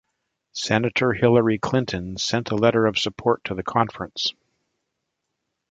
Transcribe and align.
Senator 0.55 1.13
Hillary 1.13 1.59
Clinton 1.59 2.17
sent 2.17 2.49
a 2.49 2.55
letter 2.55 2.87
of 2.87 2.97
support 2.97 3.43
to 3.43 3.53
the 3.53 3.61
conference. 3.61 4.33